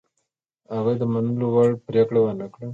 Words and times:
هغوی 0.75 0.95
د 0.99 1.03
منلو 1.13 1.47
وړ 1.55 1.69
پرېکړه 1.87 2.19
ونه 2.21 2.47
کړه. 2.53 2.67